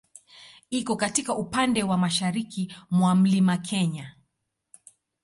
[0.69, 4.15] Iko katika upande wa mashariki mwa Mlima Kenya.